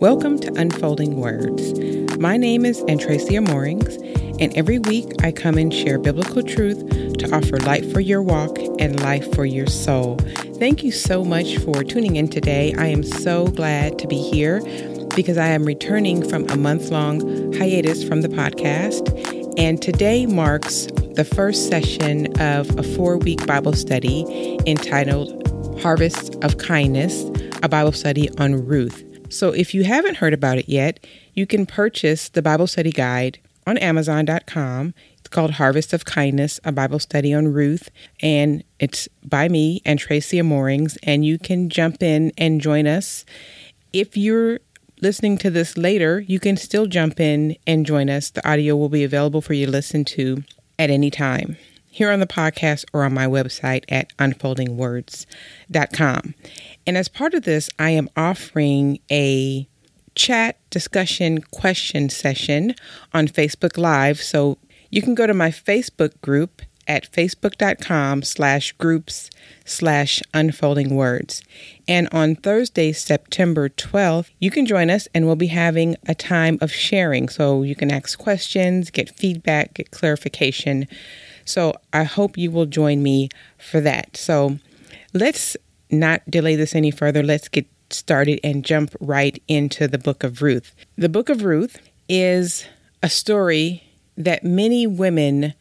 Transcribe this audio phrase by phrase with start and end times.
[0.00, 2.16] Welcome to Unfolding Words.
[2.20, 3.96] My name is Antracia Moorings,
[4.40, 8.56] and every week I come and share biblical truth to offer light for your walk
[8.78, 10.16] and life for your soul.
[10.60, 12.72] Thank you so much for tuning in today.
[12.78, 14.60] I am so glad to be here
[15.16, 20.86] because I am returning from a month long hiatus from the podcast, and today marks
[21.16, 27.24] the first session of a four week Bible study entitled Harvest of Kindness,
[27.64, 29.07] a Bible study on Ruth.
[29.28, 33.38] So if you haven't heard about it yet, you can purchase the Bible study guide
[33.66, 34.94] on Amazon.com.
[35.18, 40.44] It's called Harvest of Kindness, a Bible study on Ruth, and it's by me Antracia
[40.44, 43.26] Moorings, and you can jump in and join us.
[43.92, 44.60] If you're
[45.02, 48.30] listening to this later, you can still jump in and join us.
[48.30, 50.42] The audio will be available for you to listen to
[50.78, 56.34] at any time here on the podcast or on my website at unfoldingwords.com.
[56.86, 59.68] And as part of this, I am offering a
[60.14, 62.74] chat discussion question session
[63.12, 64.20] on Facebook Live.
[64.20, 64.58] So
[64.90, 69.30] you can go to my Facebook group at facebook.com slash groups
[69.64, 71.42] slash unfolding words.
[71.86, 76.58] And on Thursday, September 12th, you can join us and we'll be having a time
[76.62, 77.28] of sharing.
[77.28, 80.88] So you can ask questions, get feedback, get clarification
[81.48, 84.16] so I hope you will join me for that.
[84.16, 84.58] So
[85.14, 85.56] let's
[85.90, 87.22] not delay this any further.
[87.22, 90.74] Let's get started and jump right into the book of Ruth.
[90.96, 92.66] The book of Ruth is
[93.02, 93.82] a story
[94.16, 95.54] that many women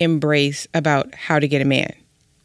[0.00, 1.92] embrace about how to get a man.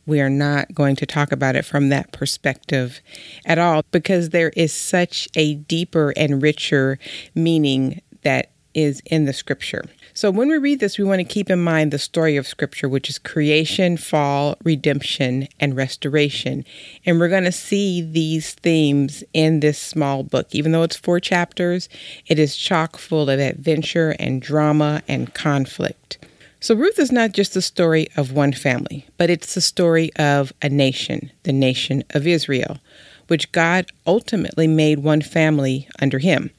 [0.06, 3.00] We are not going to talk about it from that perspective
[3.46, 7.00] at all because there is such a deeper and richer
[7.34, 9.84] meaning that is in the scripture.
[10.16, 12.88] So when we read this, we want to keep in mind the story of Scripture,
[12.88, 16.66] which is creation, fall, redemption, and restoration.
[17.04, 20.50] And we're going to see these themes in this small book.
[20.52, 21.90] Even though it's four chapters,
[22.28, 26.20] it is chock full of adventure and drama and conflict.
[26.60, 30.54] So Ruth is not just the story of one family, but it's the story of
[30.62, 32.80] a nation, the nation of Israel,
[33.28, 36.52] which God ultimately made one family under him.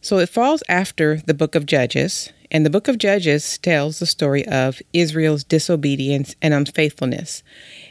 [0.00, 4.06] So it falls after the book of Judges, and the book of Judges tells the
[4.06, 7.42] story of Israel's disobedience and unfaithfulness.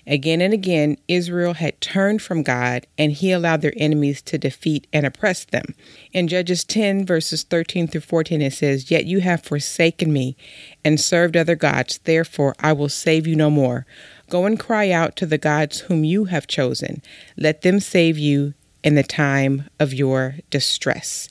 [0.07, 4.87] Again and again, Israel had turned from God, and he allowed their enemies to defeat
[4.93, 5.75] and oppress them.
[6.13, 10.37] In Judges 10, verses 13 through 14, it says, Yet you have forsaken me
[10.85, 13.85] and served other gods, therefore I will save you no more.
[14.29, 17.01] Go and cry out to the gods whom you have chosen.
[17.35, 21.27] Let them save you in the time of your distress.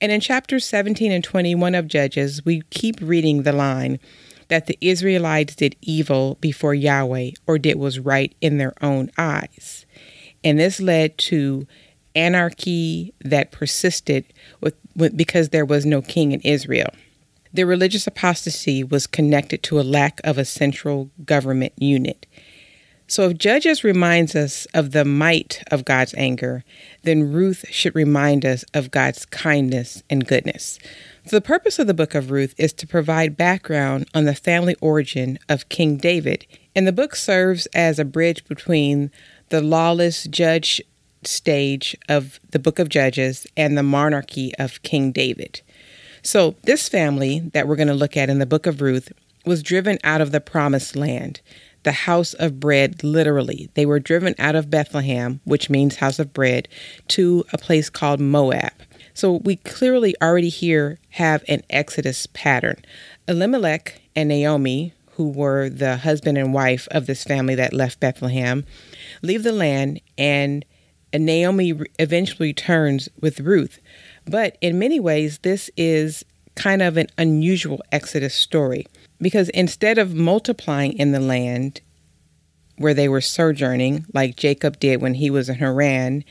[0.00, 3.98] And in chapters 17 and 21 of Judges, we keep reading the line
[4.48, 9.10] that the Israelites did evil before Yahweh or did what was right in their own
[9.16, 9.86] eyes.
[10.42, 11.66] And this led to
[12.14, 14.24] anarchy that persisted
[14.60, 16.90] with, with, because there was no king in Israel.
[17.52, 22.26] The religious apostasy was connected to a lack of a central government unit.
[23.10, 26.62] So, if Judges reminds us of the might of God's anger,
[27.02, 30.78] then Ruth should remind us of God's kindness and goodness.
[31.26, 34.76] So the purpose of the book of Ruth is to provide background on the family
[34.80, 39.10] origin of King David, and the book serves as a bridge between
[39.48, 40.80] the lawless judge
[41.24, 45.62] stage of the book of Judges and the monarchy of King David.
[46.22, 49.12] So, this family that we're going to look at in the book of Ruth
[49.44, 51.40] was driven out of the promised land
[51.82, 53.70] the house of bread, literally.
[53.74, 56.68] They were driven out of Bethlehem, which means house of bread,
[57.08, 58.72] to a place called Moab.
[59.14, 62.82] So we clearly already here have an exodus pattern.
[63.28, 68.64] Elimelech and Naomi, who were the husband and wife of this family that left Bethlehem,
[69.22, 70.64] leave the land, and
[71.12, 73.80] Naomi eventually returns with Ruth.
[74.26, 76.24] But in many ways, this is
[76.54, 78.86] kind of an unusual exodus story.
[79.20, 81.80] Because instead of multiplying in the land
[82.76, 86.24] where they were sojourning, like Jacob did when he was in Haran,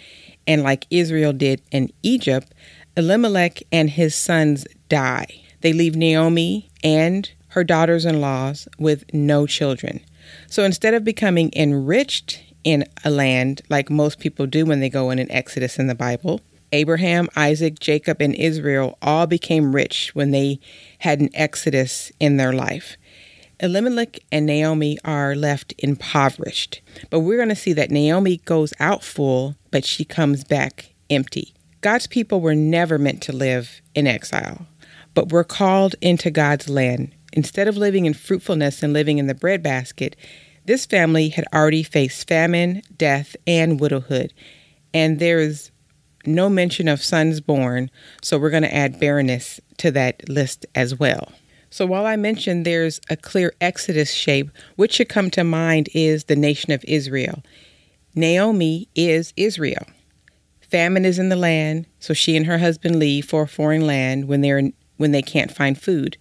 [0.47, 2.53] and like Israel did in Egypt,
[2.97, 5.27] Elimelech and his sons die.
[5.61, 10.01] They leave Naomi and her daughters in laws with no children.
[10.47, 15.09] So instead of becoming enriched in a land like most people do when they go
[15.11, 20.31] in an Exodus in the Bible, Abraham, Isaac, Jacob, and Israel all became rich when
[20.31, 20.59] they
[20.99, 22.97] had an exodus in their life.
[23.59, 29.03] Elimelech and Naomi are left impoverished, but we're going to see that Naomi goes out
[29.03, 31.53] full, but she comes back empty.
[31.81, 34.65] God's people were never meant to live in exile,
[35.13, 37.13] but were called into God's land.
[37.33, 40.15] Instead of living in fruitfulness and living in the breadbasket,
[40.65, 44.33] this family had already faced famine, death, and widowhood,
[44.93, 45.71] and there is
[46.25, 47.89] no mention of sons born,
[48.21, 51.31] so we're going to add barrenness to that list as well.
[51.69, 56.25] So while I mentioned there's a clear Exodus shape, what should come to mind is
[56.25, 57.43] the nation of Israel.
[58.15, 59.85] Naomi is Israel.
[60.61, 64.27] Famine is in the land, so she and her husband leave for a foreign land
[64.27, 66.17] when they're when they can't find food.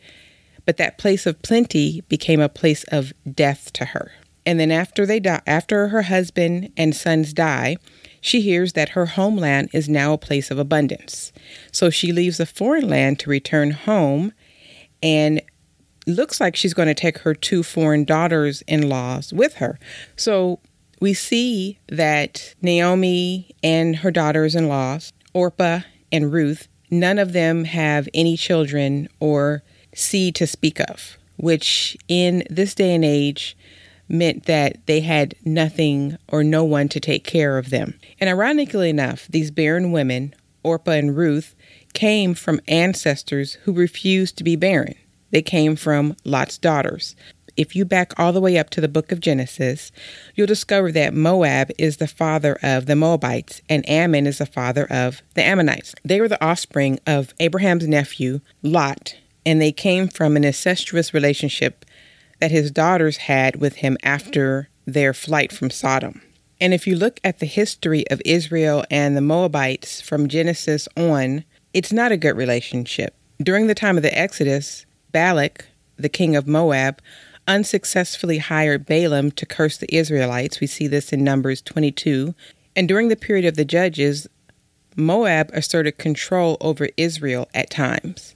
[0.65, 4.13] But that place of plenty became a place of death to her.
[4.47, 7.77] And then after they die, after her husband and sons die,
[8.21, 11.33] she hears that her homeland is now a place of abundance.
[11.73, 14.33] So she leaves a foreign land to return home
[15.03, 15.43] and
[16.07, 19.79] looks like she's going to take her two foreign daughters in laws with her.
[20.17, 20.61] So
[21.01, 25.81] we see that Naomi and her daughters in laws, Orpah
[26.11, 29.63] and Ruth, none of them have any children or
[29.95, 33.57] seed to speak of, which in this day and age
[34.09, 37.99] meant that they had nothing or no one to take care of them.
[38.21, 41.55] And ironically enough, these barren women, Orpah and Ruth,
[41.93, 44.95] came from ancestors who refused to be barren.
[45.31, 47.15] They came from Lot's daughters.
[47.57, 49.91] If you back all the way up to the book of Genesis,
[50.35, 54.87] you'll discover that Moab is the father of the Moabites and Ammon is the father
[54.89, 55.95] of the Ammonites.
[56.05, 61.85] They were the offspring of Abraham's nephew, Lot, and they came from an incestuous relationship
[62.41, 66.23] that his daughters had with him after their flight from Sodom.
[66.61, 71.45] And if you look at the history of Israel and the Moabites from Genesis on,
[71.73, 73.15] it's not a good relationship.
[73.41, 77.01] During the time of the Exodus, Balak, the king of Moab,
[77.47, 80.61] unsuccessfully hired Balaam to curse the Israelites.
[80.61, 82.35] We see this in Numbers 22.
[82.75, 84.29] And during the period of the judges,
[84.97, 88.35] Moab asserted control over Israel at times.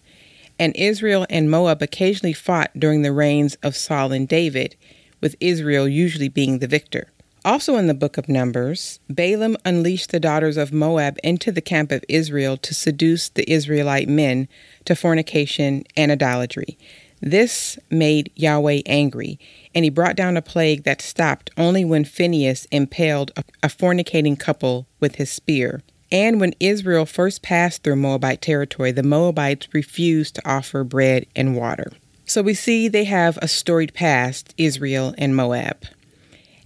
[0.58, 4.76] And Israel and Moab occasionally fought during the reigns of Saul and David,
[5.20, 7.08] with Israel usually being the victor.
[7.44, 11.90] Also in the book of Numbers, Balaam unleashed the daughters of Moab into the camp
[11.90, 14.46] of Israel to seduce the Israelite men
[14.84, 16.78] to fornication and idolatry.
[17.20, 19.38] This made Yahweh angry,
[19.74, 24.86] and he brought down a plague that stopped only when Phinehas impaled a, fornicating couple
[25.00, 25.82] with his spear.
[26.12, 31.56] And when Israel first passed through Moabite territory, the Moabites refused to offer bread and
[31.56, 31.90] water.
[32.26, 35.86] So we see they have a storied past, Israel and Moab.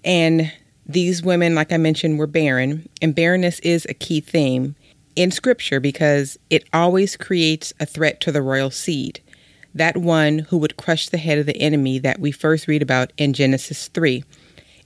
[0.04, 0.52] And
[0.84, 4.75] these women, like I mentioned, were barren, and barrenness is a key theme
[5.14, 9.20] in Scripture because it always creates a threat to the royal seed,
[9.75, 13.12] that one who would crush the head of the enemy that we first read about
[13.16, 14.25] in Genesis 3.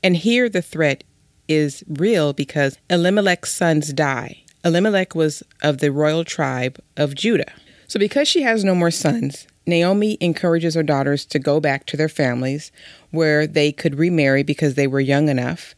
[0.03, 1.03] And here the threat
[1.49, 4.45] is real because Elimelech's sons die.
[4.65, 7.53] Elimelech was of the royal tribe of Judah.
[7.87, 11.97] So, because she has no more sons, Naomi encourages her daughters to go back to
[11.97, 12.71] their families
[13.11, 15.75] where they could remarry because they were young enough.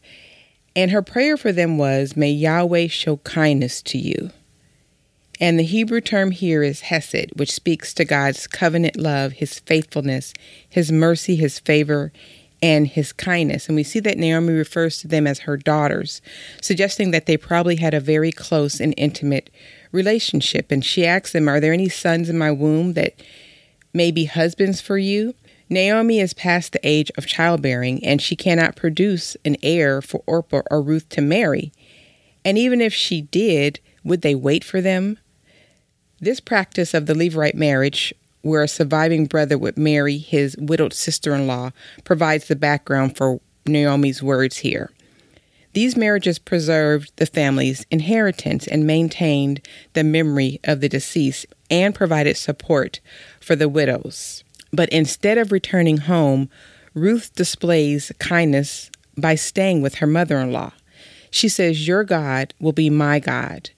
[0.75, 4.31] And her prayer for them was, May Yahweh show kindness to you.
[5.39, 10.33] And the Hebrew term here is hesed, which speaks to God's covenant love, his faithfulness,
[10.69, 12.11] his mercy, his favor,
[12.63, 13.67] and his kindness.
[13.67, 16.21] And we see that Naomi refers to them as her daughters,
[16.61, 19.49] suggesting that they probably had a very close and intimate
[19.91, 20.71] relationship.
[20.71, 23.21] And she asks them, Are there any sons in my womb that
[23.93, 25.35] may be husbands for you?
[25.69, 30.61] Naomi is past the age of childbearing, and she cannot produce an heir for Orpah
[30.71, 31.73] or Ruth to marry.
[32.45, 35.19] And even if she did, would they wait for them?
[36.21, 41.33] This practice of the Levirate marriage, where a surviving brother would marry his widowed sister
[41.33, 41.71] in law,
[42.03, 44.91] provides the background for Naomi's words here.
[45.73, 49.61] These marriages preserved the family's inheritance and maintained
[49.93, 52.99] the memory of the deceased and provided support
[53.39, 54.43] for the widows.
[54.71, 56.49] But instead of returning home,
[56.93, 60.73] Ruth displays kindness by staying with her mother in law.
[61.31, 63.71] She says, Your God will be my God.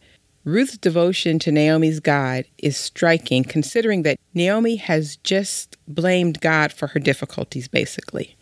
[0.45, 6.87] Ruth's devotion to Naomi's God is striking, considering that Naomi has just blamed God for
[6.87, 8.35] her difficulties, basically.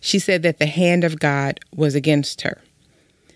[0.00, 2.62] She said that the hand of God was against her.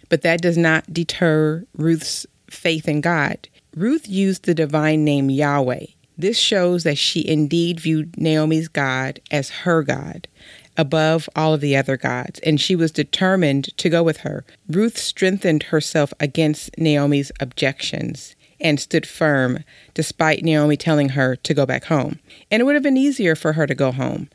[0.09, 3.49] But that does not deter Ruth's faith in God.
[3.75, 5.87] Ruth used the divine name Yahweh.
[6.17, 10.29] This shows that she indeed viewed Naomi's God as her God,
[10.77, 14.45] above all of the other gods, and she was determined to go with her.
[14.69, 19.65] Ruth strengthened herself against Naomi's objections and stood firm,
[19.95, 22.19] despite Naomi telling her to go back home.
[22.51, 24.29] And it would have been easier for her to go home.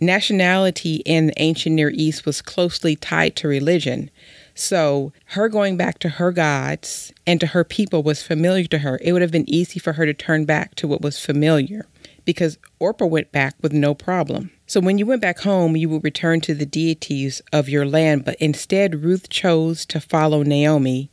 [0.00, 4.10] Nationality in the ancient Near East was closely tied to religion.
[4.56, 8.98] So, her going back to her gods and to her people was familiar to her.
[9.02, 11.86] It would have been easy for her to turn back to what was familiar
[12.24, 14.50] because Orpah went back with no problem.
[14.66, 18.24] So, when you went back home, you would return to the deities of your land,
[18.24, 21.10] but instead, Ruth chose to follow Naomi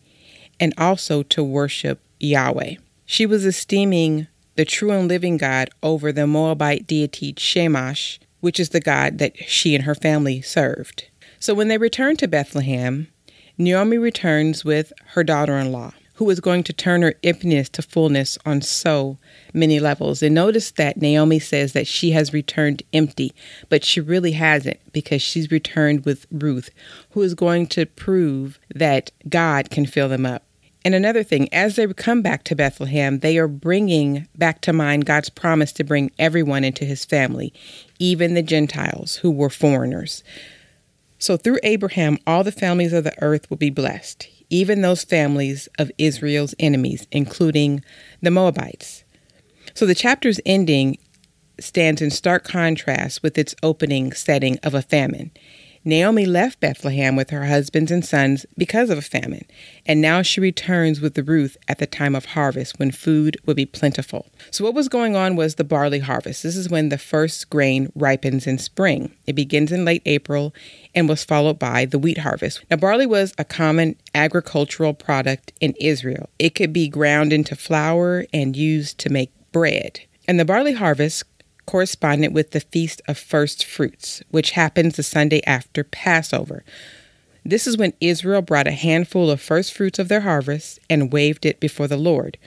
[0.59, 2.75] and also to worship Yahweh.
[3.05, 8.69] She was esteeming the true and living God over the Moabite deity Shamash, which is
[8.69, 11.09] the God that she and her family served.
[11.39, 13.07] So when they returned to Bethlehem,
[13.57, 17.81] Naomi returns with her daughter in law, who is going to turn her emptiness to
[17.81, 19.17] fullness on so
[19.55, 20.21] many levels.
[20.21, 23.33] And notice that Naomi says that she has returned empty,
[23.69, 26.69] but she really hasn't because she's returned with Ruth,
[27.09, 30.43] who is going to prove that God can fill them up.
[30.85, 35.07] And another thing, as they come back to Bethlehem, they are bringing back to mind
[35.07, 37.51] God's promise to bring everyone into his family,
[37.97, 40.23] even the Gentiles who were foreigners.
[41.17, 45.67] So through Abraham, all the families of the earth will be blessed, even those families
[45.79, 47.83] of Israel's enemies, including
[48.21, 49.03] the Moabites.
[49.73, 50.97] So the chapter's ending
[51.59, 55.31] stands in stark contrast with its opening setting of a famine.
[55.83, 59.45] Naomi left Bethlehem with her husbands and sons because of a famine,
[59.83, 63.55] and now she returns with the Ruth at the time of harvest when food would
[63.55, 64.27] be plentiful.
[64.51, 66.43] So, what was going on was the barley harvest.
[66.43, 69.15] This is when the first grain ripens in spring.
[69.25, 70.53] It begins in late April
[70.93, 72.63] and was followed by the wheat harvest.
[72.69, 78.25] Now, barley was a common agricultural product in Israel, it could be ground into flour
[78.31, 80.01] and used to make bread.
[80.27, 81.30] And the barley harvest
[81.71, 86.65] corresponded with the Feast of First Fruits, which happens the Sunday after Passover.
[87.45, 91.45] This is when Israel brought a handful of first fruits of their harvest and waved
[91.45, 92.37] it before the Lord.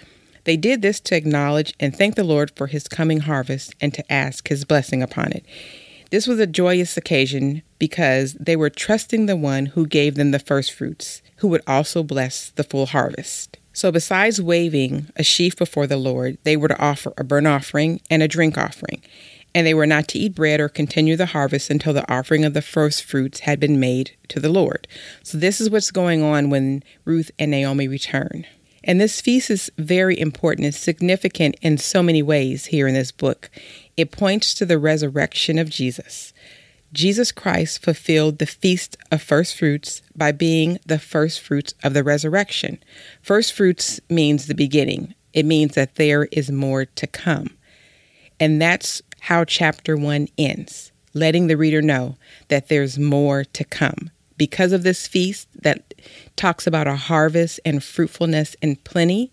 [0.44, 4.12] They did this to acknowledge and thank the Lord for his coming harvest and to
[4.12, 5.46] ask his blessing upon it.
[6.10, 10.38] This was a joyous occasion because they were trusting the one who gave them the
[10.38, 13.56] first fruits, who would also bless the full harvest.
[13.74, 18.00] So, besides waving a sheaf before the Lord, they were to offer a burnt offering
[18.08, 19.02] and a drink offering.
[19.52, 22.54] And they were not to eat bread or continue the harvest until the offering of
[22.54, 24.86] the first fruits had been made to the Lord.
[25.24, 28.46] So, this is what's going on when Ruth and Naomi return.
[28.84, 33.10] And this feast is very important and significant in so many ways here in this
[33.10, 33.50] book.
[33.96, 36.32] It points to the resurrection of Jesus.
[36.94, 42.04] Jesus Christ fulfilled the feast of first fruits by being the first fruits of the
[42.04, 42.78] resurrection.
[43.20, 47.50] First fruits means the beginning, it means that there is more to come.
[48.38, 52.16] And that's how chapter one ends, letting the reader know
[52.48, 54.10] that there's more to come.
[54.36, 55.94] Because of this feast that
[56.36, 59.32] talks about a harvest and fruitfulness and plenty,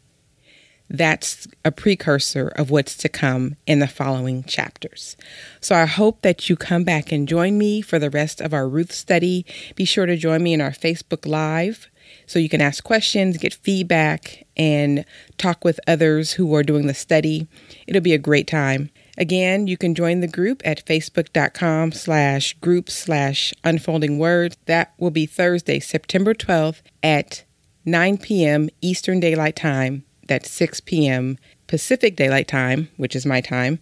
[0.92, 5.16] that's a precursor of what's to come in the following chapters.
[5.62, 8.68] So I hope that you come back and join me for the rest of our
[8.68, 9.46] Ruth study.
[9.76, 11.90] Be sure to join me in our Facebook Live
[12.26, 15.06] so you can ask questions, get feedback, and
[15.38, 17.48] talk with others who are doing the study.
[17.88, 18.90] It'll be a great time.
[19.18, 24.58] Again, you can join the group at facebook.com slash group slash unfolding words.
[24.66, 27.46] That will be Thursday, September 12th at
[27.86, 28.70] 9 p.m.
[28.82, 31.38] Eastern Daylight Time at 6 p.m.
[31.68, 33.80] Pacific Daylight Time, which is my time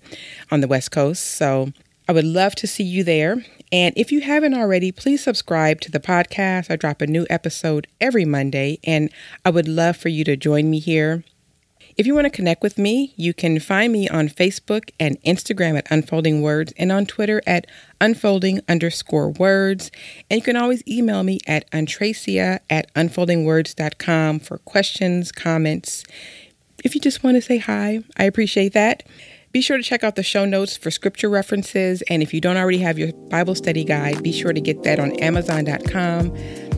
[0.51, 1.23] on the West Coast.
[1.23, 1.71] So
[2.07, 3.43] I would love to see you there.
[3.71, 6.71] And if you haven't already, please subscribe to the podcast.
[6.71, 9.11] I drop a new episode every Monday, and
[9.45, 11.23] I would love for you to join me here.
[11.99, 15.77] If you want to connect with me, you can find me on Facebook and Instagram
[15.77, 17.67] at Unfolding Words and on Twitter at
[17.99, 19.91] unfolding underscore words.
[20.29, 26.05] And you can always email me at antracia at unfoldingwords.com for questions, comments.
[26.85, 29.03] If you just want to say hi, I appreciate that.
[29.51, 32.01] Be sure to check out the show notes for scripture references.
[32.03, 35.01] And if you don't already have your Bible study guide, be sure to get that
[35.01, 36.29] on Amazon.com.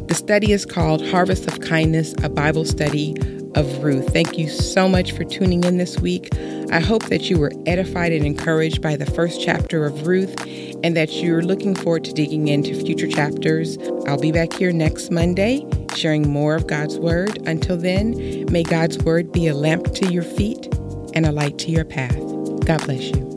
[0.07, 3.13] The study is called Harvest of Kindness, a Bible study
[3.55, 4.11] of Ruth.
[4.13, 6.29] Thank you so much for tuning in this week.
[6.71, 10.35] I hope that you were edified and encouraged by the first chapter of Ruth
[10.83, 13.77] and that you're looking forward to digging into future chapters.
[14.07, 15.65] I'll be back here next Monday
[15.95, 17.45] sharing more of God's Word.
[17.47, 20.67] Until then, may God's Word be a lamp to your feet
[21.13, 22.17] and a light to your path.
[22.65, 23.30] God bless you.